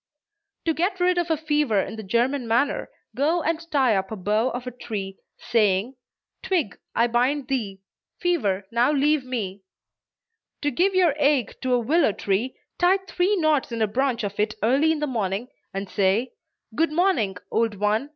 [0.65, 4.15] To get rid of a fever in the German manner, go and tie up a
[4.15, 5.95] bough of a tree, saying,
[6.41, 7.83] "Twig, I bind thee;
[8.19, 9.61] fever, now leave me!"
[10.63, 14.39] To give your ague to a willow tree, tie three knots in a branch of
[14.39, 16.33] it early in the morning, and say,
[16.75, 18.09] "Good morning, old one!